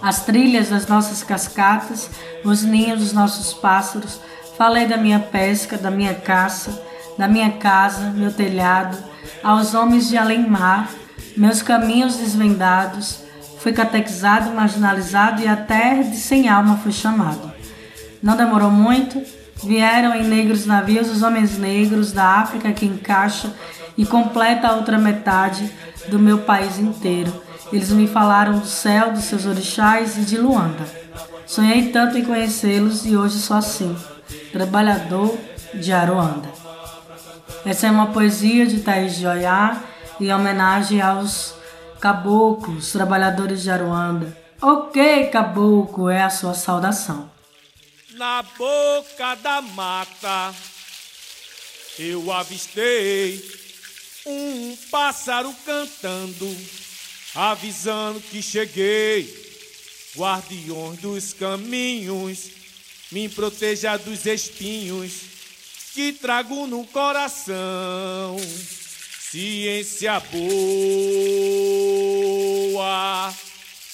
As 0.00 0.24
trilhas 0.24 0.70
das 0.70 0.86
nossas 0.86 1.22
cascatas, 1.22 2.08
os 2.42 2.62
ninhos 2.62 3.00
dos 3.00 3.12
nossos 3.12 3.52
pássaros, 3.52 4.18
falei 4.56 4.86
da 4.86 4.96
minha 4.96 5.20
pesca, 5.20 5.76
da 5.76 5.90
minha 5.90 6.14
caça, 6.14 6.82
da 7.18 7.28
minha 7.28 7.50
casa, 7.50 8.08
meu 8.12 8.32
telhado, 8.32 8.96
aos 9.44 9.74
homens 9.74 10.08
de 10.08 10.16
além-mar, 10.16 10.88
meus 11.36 11.60
caminhos 11.60 12.16
desvendados, 12.16 13.21
fui 13.62 13.72
catequizado, 13.72 14.50
marginalizado 14.50 15.40
e 15.40 15.46
até 15.46 16.02
de 16.02 16.16
sem 16.16 16.48
alma 16.48 16.78
fui 16.78 16.90
chamado. 16.90 17.52
Não 18.20 18.36
demorou 18.36 18.70
muito, 18.70 19.22
vieram 19.62 20.14
em 20.16 20.24
negros 20.24 20.66
navios 20.66 21.08
os 21.08 21.22
homens 21.22 21.56
negros 21.58 22.10
da 22.10 22.24
África 22.40 22.72
que 22.72 22.84
encaixa 22.84 23.54
e 23.96 24.04
completa 24.04 24.66
a 24.66 24.74
outra 24.74 24.98
metade 24.98 25.70
do 26.08 26.18
meu 26.18 26.38
país 26.38 26.78
inteiro. 26.78 27.32
Eles 27.72 27.90
me 27.90 28.08
falaram 28.08 28.58
do 28.58 28.66
céu, 28.66 29.12
dos 29.12 29.24
seus 29.24 29.46
orixás 29.46 30.18
e 30.18 30.22
de 30.22 30.36
Luanda. 30.38 30.84
Sonhei 31.46 31.90
tanto 31.90 32.18
em 32.18 32.24
conhecê-los 32.24 33.06
e 33.06 33.16
hoje 33.16 33.38
sou 33.38 33.56
assim, 33.56 33.96
trabalhador 34.52 35.38
de 35.74 35.92
Aruanda. 35.92 36.48
Essa 37.64 37.86
é 37.86 37.90
uma 37.90 38.08
poesia 38.08 38.66
de 38.66 38.80
Thaís 38.80 39.16
de 39.16 39.26
Oiá 39.26 39.76
em 40.20 40.32
homenagem 40.32 41.00
aos 41.00 41.61
caboclos, 42.02 42.90
trabalhadores 42.90 43.62
de 43.62 43.70
Aruanda. 43.70 44.36
Ok, 44.60 45.28
caboclo, 45.28 46.10
é 46.10 46.20
a 46.20 46.30
sua 46.30 46.52
saudação. 46.52 47.30
Na 48.14 48.42
boca 48.42 49.36
da 49.36 49.62
mata 49.62 50.52
eu 51.96 52.32
avistei 52.32 53.40
um 54.26 54.76
pássaro 54.90 55.54
cantando, 55.64 56.56
avisando 57.36 58.20
que 58.20 58.42
cheguei. 58.42 59.40
Guardiões 60.16 60.98
dos 60.98 61.32
caminhos, 61.32 62.50
me 63.12 63.28
proteja 63.28 63.96
dos 63.96 64.26
espinhos 64.26 65.12
que 65.94 66.12
trago 66.12 66.66
no 66.66 66.84
coração. 66.84 68.36
Ciência 69.32 70.20
boa. 70.30 70.52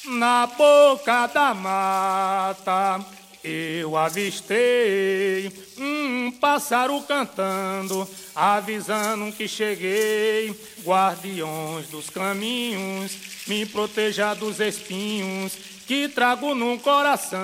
Na 0.04 0.48
boca 0.48 1.28
da 1.28 1.54
mata 1.54 3.06
eu 3.44 3.96
avistei 3.96 5.52
um 5.78 6.32
pássaro 6.40 7.00
cantando, 7.02 8.04
avisando 8.34 9.30
que 9.30 9.46
cheguei. 9.46 10.52
Guardiões 10.84 11.86
dos 11.86 12.10
caminhos, 12.10 13.16
me 13.46 13.64
proteja 13.64 14.34
dos 14.34 14.58
espinhos 14.58 15.56
que 15.86 16.08
trago 16.08 16.52
no 16.52 16.80
coração. 16.80 17.38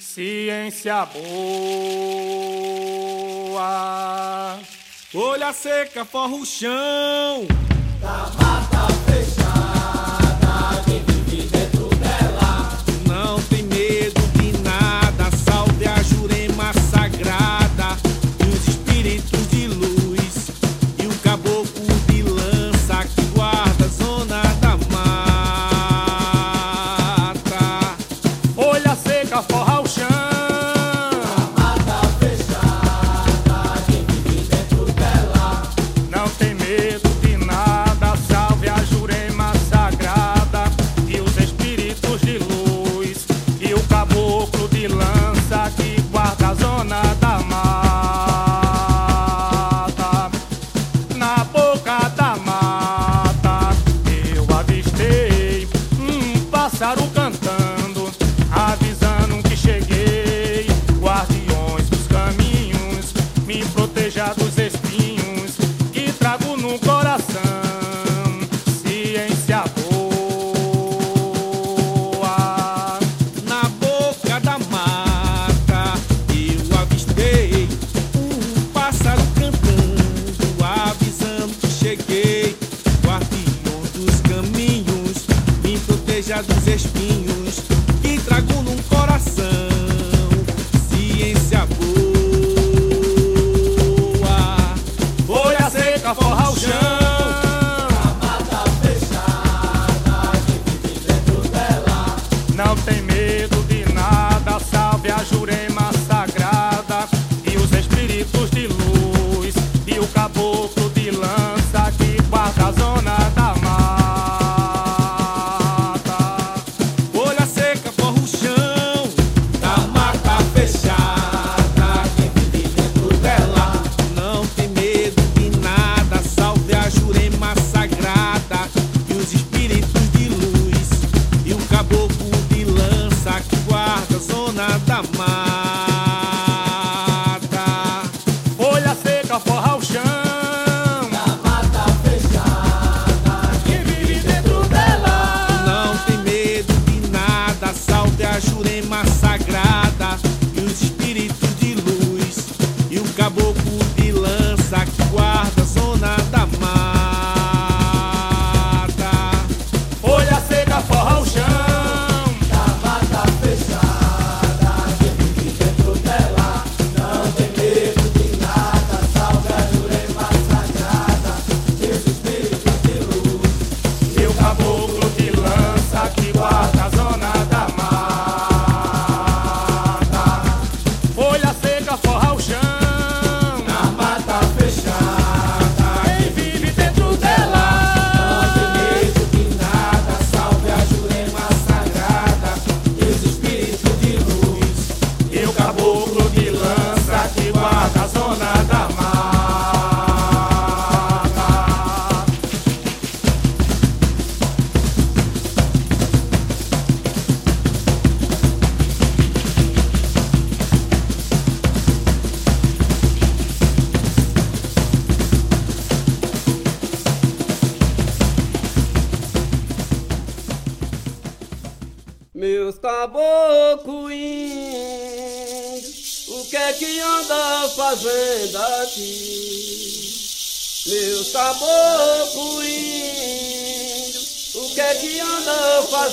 Ciência 0.00 1.06
boa. 1.06 1.28
Folha 5.10 5.54
seca, 5.54 6.04
forra 6.04 6.34
o 6.34 6.44
chão. 6.44 7.46
Não 8.02 8.58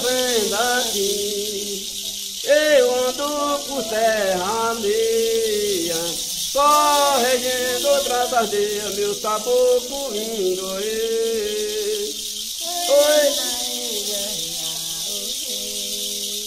anda 0.06 0.54
fazendo 0.54 0.56
aqui? 0.80 1.88
Eu 2.44 3.08
ando 3.08 3.60
por 3.68 3.84
terra 3.86 4.74
só 6.52 7.18
regendo 7.18 7.88
outras 7.88 8.34
aldeias, 8.34 8.96
meus 8.96 9.20
caboclos 9.20 10.16
índios. 10.16 10.66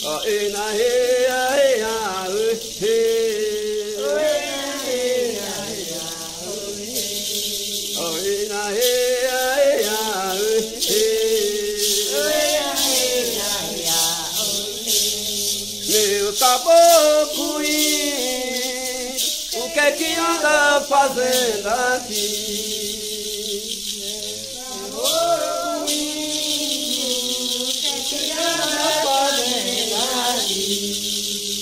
Oi, 0.04 0.48
na 0.50 0.70
reia, 0.70 1.48
reia, 1.50 1.88
oi, 2.30 2.60
Oi, 2.80 3.27
que 20.18 20.24
anda 20.24 20.80
fazendo 20.88 21.68
aqui? 21.68 22.88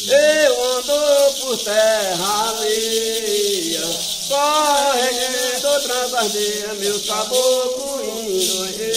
Eu 0.08 0.64
ando 0.64 1.34
por 1.40 1.58
terra 1.58 2.48
alheia, 2.48 3.84
só 4.28 4.92
regendo 4.92 5.68
outras 5.68 6.14
aldeias, 6.14 6.78
meu 6.78 7.00
caboclo 7.00 8.04
indo. 8.04 8.95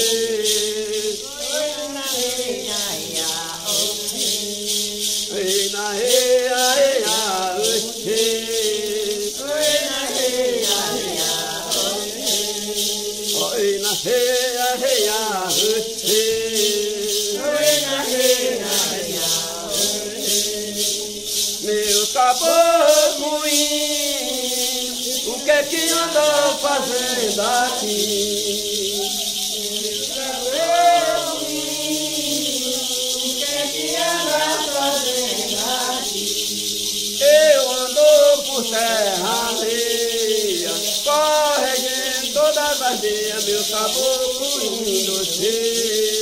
Aqui? 27.42 29.00
Eu 37.22 37.72
ando 37.72 38.44
por 38.46 38.64
terra 38.70 39.50
alheia, 39.50 40.72
corregendo 41.04 42.34
todas 42.34 42.82
as 42.82 43.02
dias, 43.02 43.46
meu 43.46 43.64
caboclo 43.66 44.88
indo 44.88 45.20
Oi, 45.40 46.19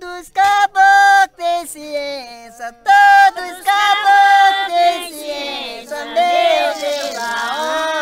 Todos 0.00 0.30
caboclos 0.30 1.36
têm 1.36 1.66
ciência, 1.66 2.72
todos 2.72 3.60
caboclos 3.62 4.66
têm 4.68 5.12
ciência. 5.12 6.04
Meu 6.06 6.14
Deus, 6.14 7.18
aonde 7.18 8.01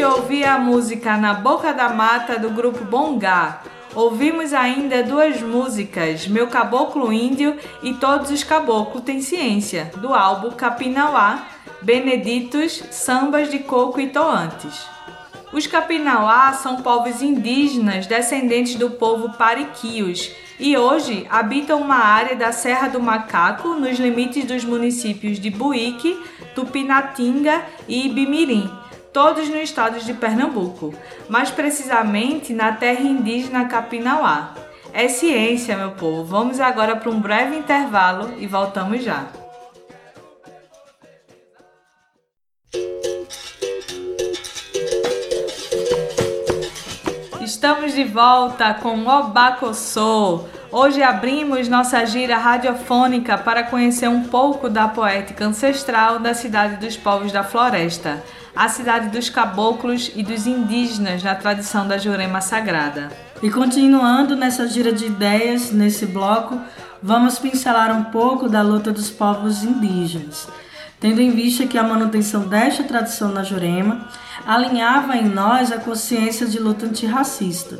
de 0.00 0.04
ouvir 0.06 0.44
a 0.44 0.58
música 0.58 1.14
Na 1.18 1.34
Boca 1.34 1.74
da 1.74 1.90
Mata 1.90 2.38
do 2.38 2.48
grupo 2.48 2.86
Bongá. 2.86 3.60
Ouvimos 3.94 4.54
ainda 4.54 5.02
duas 5.02 5.42
músicas, 5.42 6.26
Meu 6.26 6.46
Caboclo 6.46 7.12
Índio 7.12 7.54
e 7.82 7.92
Todos 7.92 8.30
os 8.30 8.42
Caboclos 8.42 9.04
Têm 9.04 9.20
Ciência, 9.20 9.92
do 9.98 10.14
álbum 10.14 10.52
Capinauá, 10.52 11.46
Beneditos, 11.82 12.82
Sambas 12.90 13.50
de 13.50 13.58
Coco 13.58 14.00
e 14.00 14.08
Toantes. 14.08 14.86
Os 15.52 15.66
Capinauá 15.66 16.54
são 16.54 16.80
povos 16.80 17.20
indígenas 17.20 18.06
descendentes 18.06 18.76
do 18.76 18.88
povo 18.92 19.36
Pariquios 19.36 20.30
e 20.58 20.78
hoje 20.78 21.26
habitam 21.28 21.78
uma 21.78 21.98
área 21.98 22.34
da 22.34 22.52
Serra 22.52 22.88
do 22.88 23.00
Macaco 23.00 23.74
nos 23.74 23.98
limites 23.98 24.46
dos 24.46 24.64
municípios 24.64 25.38
de 25.38 25.50
Buíque, 25.50 26.18
Tupinatinga 26.54 27.62
e 27.86 28.06
Ibimirim, 28.06 28.79
todos 29.12 29.48
no 29.48 29.58
estado 29.58 29.98
de 30.00 30.14
Pernambuco, 30.14 30.94
mais 31.28 31.50
precisamente 31.50 32.52
na 32.52 32.72
terra 32.72 33.02
indígena 33.02 33.66
Capinauá. 33.66 34.54
É 34.92 35.08
ciência, 35.08 35.76
meu 35.76 35.92
povo. 35.92 36.24
Vamos 36.24 36.60
agora 36.60 36.96
para 36.96 37.10
um 37.10 37.20
breve 37.20 37.56
intervalo 37.56 38.34
e 38.38 38.46
voltamos 38.46 39.02
já. 39.02 39.26
Estamos 47.40 47.94
de 47.94 48.04
volta 48.04 48.74
com 48.74 49.06
Obacossô. 49.06 50.44
Hoje 50.72 51.02
abrimos 51.02 51.68
nossa 51.68 52.06
gira 52.06 52.36
radiofônica 52.36 53.36
para 53.36 53.64
conhecer 53.64 54.08
um 54.08 54.22
pouco 54.22 54.68
da 54.68 54.86
poética 54.86 55.44
ancestral 55.44 56.20
da 56.20 56.32
cidade 56.32 56.76
dos 56.76 56.96
povos 56.96 57.32
da 57.32 57.42
floresta, 57.42 58.22
a 58.54 58.68
cidade 58.68 59.08
dos 59.08 59.30
caboclos 59.30 60.10
e 60.14 60.22
dos 60.22 60.46
indígenas 60.46 61.22
na 61.22 61.34
tradição 61.34 61.86
da 61.86 61.98
Jurema 61.98 62.40
Sagrada. 62.40 63.10
E 63.42 63.50
continuando 63.50 64.36
nessa 64.36 64.66
gira 64.68 64.92
de 64.92 65.06
ideias, 65.06 65.70
nesse 65.70 66.06
bloco, 66.06 66.60
vamos 67.02 67.38
pincelar 67.38 67.96
um 67.96 68.04
pouco 68.04 68.48
da 68.48 68.62
luta 68.62 68.92
dos 68.92 69.10
povos 69.10 69.62
indígenas, 69.62 70.46
tendo 70.98 71.20
em 71.20 71.30
vista 71.30 71.66
que 71.66 71.78
a 71.78 71.82
manutenção 71.82 72.42
desta 72.42 72.84
tradição 72.84 73.30
na 73.30 73.42
Jurema 73.42 74.08
alinhava 74.46 75.16
em 75.16 75.28
nós 75.28 75.72
a 75.72 75.78
consciência 75.78 76.46
de 76.46 76.58
luta 76.58 76.86
antirracista. 76.86 77.78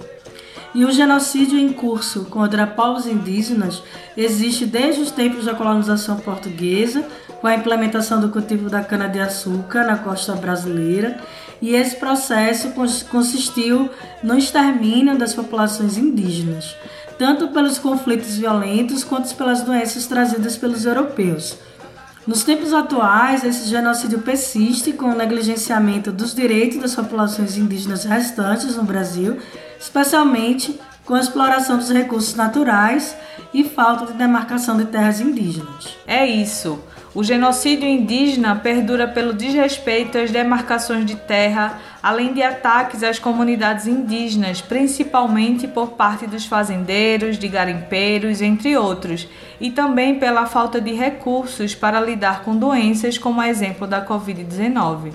E 0.73 0.85
o 0.85 0.93
genocídio 0.93 1.59
em 1.59 1.73
curso 1.73 2.27
contra 2.27 2.67
povos 2.67 3.05
indígenas 3.05 3.83
existe 4.17 4.65
desde 4.65 5.01
os 5.01 5.11
tempos 5.11 5.45
da 5.45 5.55
colonização 5.55 6.19
portuguesa, 6.19 7.05
com 7.41 7.47
a 7.47 7.55
implementação 7.55 8.21
do 8.21 8.29
cultivo 8.29 8.69
da 8.69 8.83
cana-de-açúcar 8.83 9.85
na 9.85 9.97
costa 9.97 10.35
brasileira, 10.35 11.19
e 11.63 11.75
esse 11.75 11.97
processo 11.97 12.71
cons- 12.71 13.03
consistiu 13.03 13.91
no 14.23 14.37
extermínio 14.37 15.17
das 15.19 15.35
populações 15.35 15.97
indígenas, 15.97 16.77
tanto 17.19 17.49
pelos 17.49 17.79
conflitos 17.79 18.37
violentos 18.37 19.05
quanto 19.05 19.35
pelas 19.35 19.63
doenças 19.63 20.07
trazidas 20.07 20.57
pelos 20.57 20.85
europeus. 20.85 21.57
Nos 22.27 22.45
tempos 22.45 22.73
atuais, 22.73 23.43
esse 23.45 23.69
genocídio 23.69 24.21
persiste 24.21 24.93
com 24.93 25.07
o 25.07 25.17
negligenciamento 25.17 26.13
dos 26.13 26.35
direitos 26.35 26.79
das 26.81 26.95
populações 26.95 27.57
indígenas 27.57 28.05
restantes 28.05 28.77
no 28.77 28.85
Brasil, 28.85 29.39
especialmente 29.79 30.79
com 31.05 31.15
a 31.15 31.21
exploração 31.21 31.77
dos 31.77 31.91
recursos 31.91 32.35
naturais 32.35 33.17
e 33.53 33.65
falta 33.65 34.07
de 34.07 34.13
demarcação 34.13 34.77
de 34.77 34.85
terras 34.85 35.21
indígenas. 35.21 35.97
É 36.07 36.25
isso. 36.27 36.79
O 37.13 37.25
genocídio 37.25 37.89
indígena 37.89 38.55
perdura 38.55 39.09
pelo 39.09 39.33
desrespeito 39.33 40.17
às 40.17 40.31
demarcações 40.31 41.05
de 41.05 41.17
terra, 41.17 41.81
além 42.01 42.33
de 42.33 42.41
ataques 42.41 43.03
às 43.03 43.19
comunidades 43.19 43.89
indígenas, 43.89 44.61
principalmente 44.61 45.67
por 45.67 45.91
parte 45.91 46.25
dos 46.29 46.47
fazendeiros, 46.47 47.37
de 47.37 47.49
garimpeiros, 47.49 48.41
entre 48.41 48.77
outros, 48.77 49.27
e 49.61 49.73
também 49.73 50.21
pela 50.21 50.47
falta 50.47 50.81
de 50.81 50.93
recursos 50.93 51.75
para 51.75 52.01
lidar 52.01 52.45
com 52.45 52.57
doenças, 52.57 53.19
como 53.19 53.43
exemplo 53.43 53.89
da 53.89 54.07
Covid-19. 54.07 55.13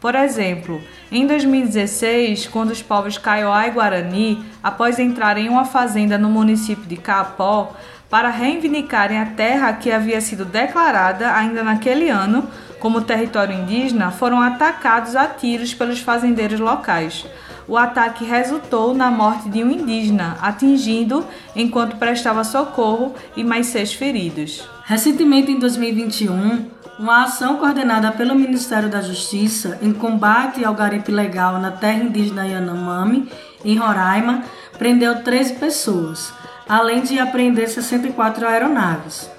Por 0.00 0.14
exemplo, 0.14 0.80
em 1.10 1.26
2016, 1.26 2.48
quando 2.48 2.70
os 2.70 2.82
povos 2.82 3.18
Kaiowá 3.18 3.66
e 3.66 3.70
Guarani, 3.70 4.44
após 4.62 4.98
entrarem 4.98 5.46
em 5.46 5.48
uma 5.48 5.64
fazenda 5.64 6.18
no 6.18 6.28
município 6.28 6.84
de 6.84 6.96
Caapó, 6.96 7.72
para 8.08 8.28
reivindicarem 8.28 9.18
a 9.18 9.26
terra 9.26 9.72
que 9.72 9.90
havia 9.90 10.20
sido 10.20 10.44
declarada 10.44 11.32
ainda 11.32 11.62
naquele 11.62 12.08
ano 12.08 12.48
como 12.78 13.00
território 13.00 13.54
indígena, 13.54 14.10
foram 14.10 14.40
atacados 14.40 15.16
a 15.16 15.26
tiros 15.26 15.74
pelos 15.74 16.00
fazendeiros 16.00 16.60
locais. 16.60 17.26
O 17.68 17.76
ataque 17.76 18.24
resultou 18.24 18.94
na 18.94 19.10
morte 19.10 19.48
de 19.48 19.64
um 19.64 19.70
indígena, 19.70 20.36
atingindo 20.40 21.26
enquanto 21.54 21.96
prestava 21.96 22.44
socorro 22.44 23.14
e 23.36 23.42
mais 23.42 23.66
seis 23.66 23.92
feridos. 23.92 24.68
Recentemente, 24.84 25.50
em 25.50 25.58
2021, 25.58 26.66
uma 26.98 27.24
ação 27.24 27.56
coordenada 27.56 28.12
pelo 28.12 28.36
Ministério 28.36 28.88
da 28.88 29.00
Justiça 29.00 29.78
em 29.82 29.92
combate 29.92 30.64
ao 30.64 30.74
garimpo 30.74 31.10
ilegal 31.10 31.58
na 31.58 31.72
terra 31.72 32.04
indígena 32.04 32.46
Yanomami, 32.46 33.28
em 33.64 33.76
Roraima, 33.76 34.44
prendeu 34.78 35.22
13 35.22 35.54
pessoas, 35.54 36.32
além 36.68 37.02
de 37.02 37.18
apreender 37.18 37.68
64 37.68 38.46
aeronaves. 38.46 39.30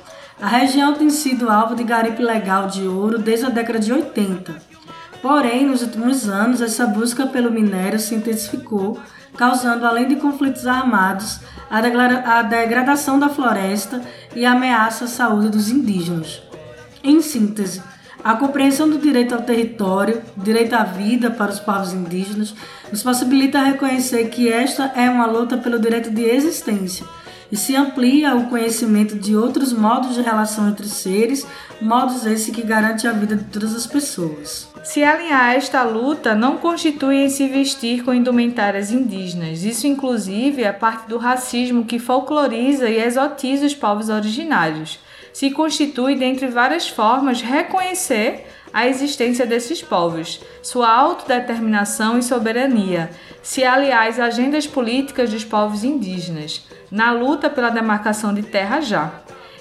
A 0.42 0.48
região 0.48 0.94
tem 0.94 1.10
sido 1.10 1.50
alvo 1.50 1.76
de 1.76 1.84
garimpo 1.84 2.22
ilegal 2.22 2.68
de 2.68 2.84
ouro 2.88 3.18
desde 3.18 3.48
a 3.48 3.50
década 3.50 3.80
de 3.80 3.92
80. 3.92 4.56
Porém, 5.22 5.66
nos 5.66 5.82
últimos 5.82 6.30
anos, 6.30 6.62
essa 6.62 6.86
busca 6.86 7.26
pelo 7.26 7.52
minério 7.52 8.00
se 8.00 8.14
intensificou, 8.14 9.00
causando, 9.36 9.86
além 9.86 10.08
de 10.08 10.16
conflitos 10.18 10.68
armados, 10.68 11.40
a, 11.70 11.82
degra- 11.82 12.24
a 12.26 12.42
degradação 12.44 13.20
da 13.20 13.28
floresta 13.28 14.00
e 14.36 14.46
ameaça 14.46 15.06
à 15.06 15.08
saúde 15.08 15.50
dos 15.50 15.70
indígenas. 15.70 16.42
Em 17.04 17.20
síntese, 17.22 17.82
a 18.24 18.36
compreensão 18.36 18.88
do 18.90 18.98
direito 19.00 19.34
ao 19.34 19.42
território, 19.42 20.22
direito 20.36 20.74
à 20.74 20.84
vida 20.84 21.32
para 21.32 21.52
os 21.52 21.60
povos 21.60 21.94
indígenas, 21.94 22.54
nos 22.92 23.02
possibilita 23.02 23.60
reconhecer 23.64 24.30
que 24.30 24.50
esta 24.52 24.92
é 24.96 25.10
uma 25.10 25.26
luta 25.26 25.58
pelo 25.58 25.80
direito 25.80 26.12
de 26.12 26.24
existência 26.24 27.06
e 27.52 27.58
se 27.58 27.76
amplia 27.76 28.36
o 28.36 28.48
conhecimento 28.48 29.16
de 29.16 29.36
outros 29.36 29.72
modos 29.72 30.16
de 30.16 30.22
relação 30.22 30.70
entre 30.70 30.88
seres, 30.88 31.46
modos 31.82 32.26
esse 32.26 32.52
que 32.52 32.62
garante 32.62 33.08
a 33.08 33.12
vida 33.12 33.36
de 33.36 33.44
todas 33.46 33.76
as 33.76 33.88
pessoas. 33.88 34.68
Se 34.84 35.04
alinhar 35.04 35.46
a 35.46 35.54
esta 35.54 35.84
luta 35.84 36.34
não 36.34 36.58
constitui 36.58 37.18
em 37.18 37.30
se 37.30 37.48
vestir 37.48 38.04
com 38.04 38.14
indumentárias 38.14 38.92
indígenas. 38.92 39.64
Isso, 39.64 39.86
inclusive, 39.86 40.64
é 40.64 40.72
parte 40.72 41.10
do 41.10 41.18
racismo 41.18 41.86
que 41.86 42.00
folcloriza 42.00 42.90
e 42.90 43.02
exotiza 43.02 43.66
os 43.66 43.76
povos 43.76 44.10
originários. 44.10 45.00
Se 45.38 45.52
constitui, 45.52 46.16
dentre 46.16 46.48
várias 46.48 46.90
formas, 46.90 47.44
reconhecer 47.44 48.48
a 48.74 48.88
existência 48.88 49.46
desses 49.46 49.84
povos, 49.84 50.42
sua 50.64 50.92
autodeterminação 50.92 52.18
e 52.18 52.24
soberania, 52.24 53.12
se 53.44 53.64
aliar 53.64 54.08
às 54.08 54.20
agendas 54.20 54.66
políticas 54.66 55.30
dos 55.30 55.46
povos 55.46 55.84
indígenas, 55.84 56.66
na 56.90 57.12
luta 57.12 57.52
pela 57.52 57.70
demarcação 57.70 58.34
de 58.34 58.42
terra 58.42 58.82
já 58.82 59.14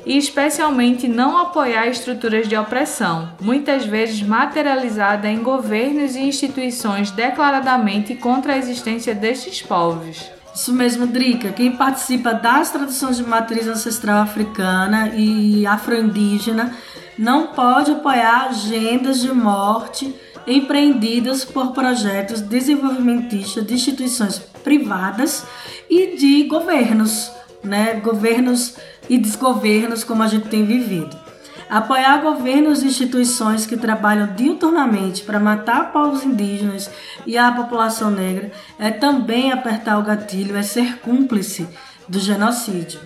e 0.06 0.16
especialmente 0.16 1.06
não 1.08 1.36
apoiar 1.36 1.86
estruturas 1.88 2.48
de 2.48 2.56
opressão, 2.56 3.34
muitas 3.38 3.84
vezes 3.84 4.22
materializada 4.22 5.28
em 5.28 5.42
governos 5.42 6.16
e 6.16 6.20
instituições 6.20 7.10
declaradamente 7.10 8.14
contra 8.14 8.54
a 8.54 8.56
existência 8.56 9.14
destes 9.14 9.60
povos. 9.60 10.35
Isso 10.56 10.72
mesmo, 10.72 11.06
Drica. 11.06 11.52
Quem 11.52 11.76
participa 11.76 12.32
das 12.32 12.70
tradições 12.70 13.18
de 13.18 13.22
matriz 13.22 13.68
ancestral 13.68 14.22
africana 14.22 15.10
e 15.14 15.66
afro-indígena 15.66 16.74
não 17.18 17.48
pode 17.48 17.90
apoiar 17.90 18.46
agendas 18.46 19.20
de 19.20 19.30
morte 19.30 20.14
empreendidas 20.46 21.44
por 21.44 21.72
projetos 21.72 22.40
desenvolvimentistas 22.40 23.66
de 23.66 23.74
instituições 23.74 24.38
privadas 24.64 25.44
e 25.90 26.16
de 26.16 26.44
governos, 26.44 27.30
né? 27.62 28.00
Governos 28.00 28.76
e 29.10 29.18
desgovernos 29.18 30.04
como 30.04 30.22
a 30.22 30.26
gente 30.26 30.48
tem 30.48 30.64
vivido. 30.64 31.25
Apoiar 31.68 32.18
governos 32.18 32.82
e 32.82 32.86
instituições 32.86 33.66
que 33.66 33.76
trabalham 33.76 34.34
diuturnamente 34.34 35.24
para 35.24 35.40
matar 35.40 35.92
povos 35.92 36.22
indígenas 36.24 36.88
e 37.26 37.36
a 37.36 37.50
população 37.50 38.10
negra 38.10 38.52
é 38.78 38.90
também 38.90 39.50
apertar 39.50 39.98
o 39.98 40.02
gatilho, 40.02 40.56
é 40.56 40.62
ser 40.62 40.98
cúmplice 40.98 41.66
do 42.08 42.20
genocídio. 42.20 43.00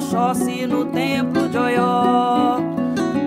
Oxóssi 0.00 0.66
no 0.66 0.86
templo 0.86 1.46
de 1.50 1.58
Oió. 1.58 2.58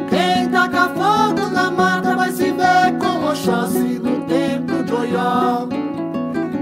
Quem 0.09 0.49
taca 0.49 0.89
fogo 0.89 1.47
na 1.51 1.69
mata 1.69 2.15
vai 2.15 2.31
se 2.31 2.51
ver 2.51 2.97
com 2.99 3.25
Oxóssi 3.27 3.99
no 3.99 4.21
templo 4.21 4.83
de 4.83 4.91
Oió. 4.91 5.67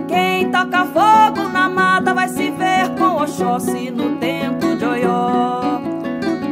Quem 0.10 0.52
toca 0.52 0.86
fogo 0.88 1.48
na 1.54 1.70
mata 1.70 2.14
vai 2.14 2.28
se 2.28 2.52
ver 2.52 2.90
com 3.00 3.24
Oxóssi 3.24 3.90
no 3.90 4.18
templo 4.18 4.76
de 4.76 4.86
Oió. 4.86 5.80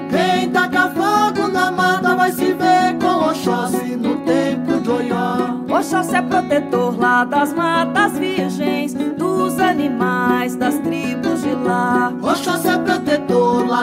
Quem 0.10 0.50
taca 0.52 0.88
fogo 0.92 1.50
na 1.50 1.70
mata 1.70 2.16
vai 2.16 2.32
se 2.32 2.54
ver 2.54 2.98
com 2.98 3.30
Oxóssi 3.30 3.98
no 3.98 4.16
templo 4.20 4.80
de 4.80 4.90
Oió. 4.90 5.60
Oxóssi 5.70 6.16
é 6.16 6.22
protetor 6.22 6.98
lá 6.98 7.26
das 7.26 7.54
matas 7.54 8.18
virgens, 8.18 8.94
dos 8.94 9.60
animais, 9.60 10.56
das 10.56 10.80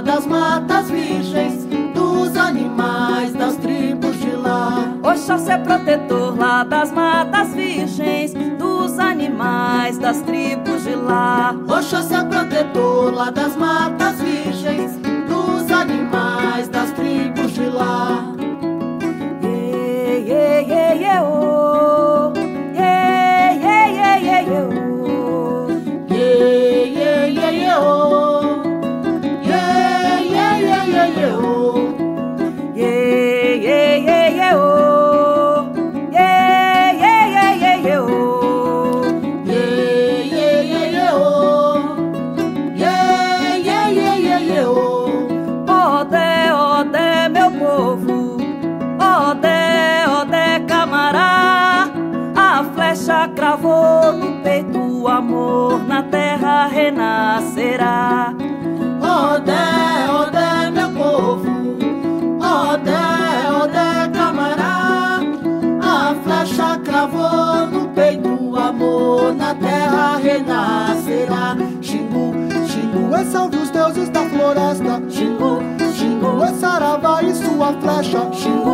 das 0.01 0.27
matas 0.27 0.91
virgens, 0.91 1.65
dos 1.95 2.37
animais 2.37 3.33
das 3.33 3.57
tribos 3.57 4.19
de 4.19 4.31
lá. 4.31 4.95
Oxalá 5.03 5.55
é 5.55 5.59
protetor 5.59 6.39
lá 6.39 6.65
das 6.65 6.93
matas 6.93 7.49
virgens, 7.55 8.35
dos 8.59 8.99
animais 8.99 9.99
das 9.99 10.21
tribos 10.23 10.85
de 10.85 10.95
lá. 10.95 11.55
Oxalá 11.67 12.21
é 12.21 12.25
protetor 12.25 13.15
lá 13.15 13.31
das 13.31 13.57
matas 13.57 14.21
virgens, 14.21 14.99
dos 15.29 15.71
animais 15.71 16.69
das 16.69 16.91
tribos 16.93 17.53
de 17.53 17.67
lá. 17.67 18.26
renascerá. 56.77 58.35
Odé, 59.01 59.67
Odé, 60.21 60.71
meu 60.71 60.91
povo, 60.91 61.49
Odé, 62.39 63.07
Odé, 63.63 64.11
camará, 64.13 65.21
a 65.81 66.15
flecha 66.23 66.79
cravou 66.85 67.67
no 67.73 67.89
peito, 67.89 68.29
o 68.29 68.57
amor 68.57 69.35
na 69.35 69.55
terra 69.55 70.19
renascerá. 70.19 71.57
Xingu, 71.81 72.35
Xingu 72.69 73.15
é 73.15 73.25
salve 73.25 73.57
os 73.57 73.71
deuses 73.71 74.11
da 74.11 74.23
floresta, 74.27 75.03
Xingu, 75.09 75.61
Xingu 75.95 76.45
é 76.45 76.53
Saravá 76.61 77.23
e 77.23 77.35
sua 77.35 77.73
flecha, 77.81 78.21
Xingu. 78.33 78.66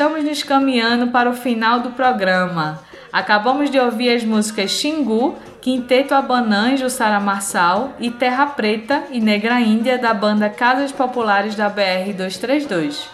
Estamos 0.00 0.24
nos 0.24 0.42
caminhando 0.42 1.08
para 1.08 1.28
o 1.28 1.34
final 1.34 1.80
do 1.80 1.90
programa. 1.90 2.80
Acabamos 3.12 3.70
de 3.70 3.78
ouvir 3.78 4.08
as 4.08 4.24
músicas 4.24 4.70
Xingu, 4.70 5.36
Quinteto 5.60 6.14
Abanã 6.14 6.72
e 6.72 6.78
Jussara 6.78 7.20
Marçal 7.20 7.92
e 8.00 8.10
Terra 8.10 8.46
Preta 8.46 9.02
e 9.10 9.20
Negra 9.20 9.60
Índia 9.60 9.98
da 9.98 10.14
banda 10.14 10.48
Casas 10.48 10.90
Populares 10.90 11.54
da 11.54 11.68
BR 11.68 12.14
232. 12.16 13.10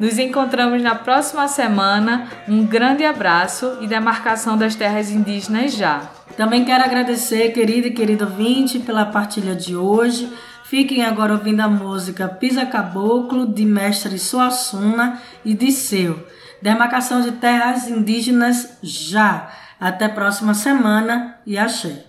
Nos 0.00 0.18
encontramos 0.18 0.82
na 0.82 0.96
próxima 0.96 1.46
semana. 1.46 2.26
Um 2.48 2.66
grande 2.66 3.04
abraço 3.04 3.78
e 3.80 3.86
demarcação 3.86 4.58
das 4.58 4.74
terras 4.74 5.12
indígenas 5.12 5.76
já. 5.76 6.10
Também 6.36 6.64
quero 6.64 6.82
agradecer, 6.82 7.52
querido 7.52 7.86
e 7.86 7.92
querido 7.92 8.24
ouvinte, 8.24 8.80
pela 8.80 9.06
partilha 9.06 9.54
de 9.54 9.76
hoje. 9.76 10.28
Fiquem 10.68 11.04
agora 11.04 11.32
ouvindo 11.32 11.60
a 11.60 11.68
música 11.68 12.28
Pisa 12.28 12.66
Caboclo, 12.66 13.46
de 13.46 13.64
mestre 13.64 14.18
Suassuna 14.18 15.22
e 15.44 15.54
de 15.54 15.70
Seu. 15.70 16.26
Demarcação 16.60 17.20
de 17.20 17.32
terras 17.32 17.88
indígenas 17.88 18.76
já. 18.82 19.48
Até 19.78 20.08
próxima 20.08 20.54
semana 20.54 21.38
e 21.46 21.56
axé. 21.56 22.04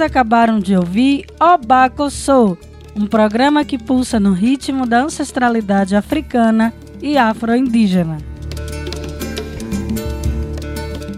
Vocês 0.00 0.10
acabaram 0.10 0.58
de 0.58 0.74
ouvir 0.74 1.26
Obaco 1.38 2.08
Sou, 2.08 2.56
um 2.96 3.06
programa 3.06 3.66
que 3.66 3.76
pulsa 3.76 4.18
no 4.18 4.32
ritmo 4.32 4.86
da 4.86 5.02
ancestralidade 5.02 5.94
africana 5.94 6.72
e 7.02 7.18
afro-indígena. 7.18 8.16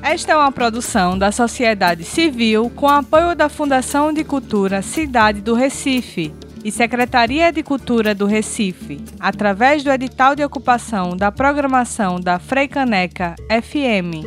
Esta 0.02 0.32
é 0.32 0.36
uma 0.36 0.50
produção 0.50 1.16
da 1.16 1.30
sociedade 1.30 2.02
civil 2.02 2.72
com 2.74 2.88
apoio 2.88 3.36
da 3.36 3.48
Fundação 3.48 4.12
de 4.12 4.24
Cultura 4.24 4.82
Cidade 4.82 5.40
do 5.40 5.54
Recife 5.54 6.34
e 6.64 6.72
Secretaria 6.72 7.52
de 7.52 7.62
Cultura 7.62 8.16
do 8.16 8.26
Recife, 8.26 9.00
através 9.20 9.84
do 9.84 9.92
edital 9.92 10.34
de 10.34 10.42
ocupação 10.42 11.16
da 11.16 11.30
programação 11.30 12.18
da 12.18 12.40
Freicaneca 12.40 13.36
FM. 13.48 14.26